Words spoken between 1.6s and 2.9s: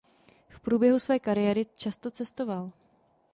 často cestoval.